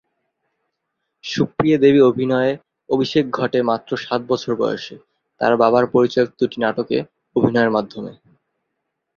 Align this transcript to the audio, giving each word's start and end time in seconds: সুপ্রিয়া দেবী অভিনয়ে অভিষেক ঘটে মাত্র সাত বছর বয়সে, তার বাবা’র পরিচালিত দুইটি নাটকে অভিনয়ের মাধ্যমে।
সুপ্রিয়া 1.23 1.77
দেবী 1.77 2.01
অভিনয়ে 2.01 2.51
অভিষেক 2.89 3.25
ঘটে 3.31 3.59
মাত্র 3.63 3.91
সাত 3.97 4.21
বছর 4.27 4.51
বয়সে, 4.55 4.95
তার 5.41 5.53
বাবা’র 5.57 5.85
পরিচালিত 5.93 6.31
দুইটি 6.39 6.57
নাটকে 6.61 6.97
অভিনয়ের 7.35 7.71
মাধ্যমে। 7.71 8.11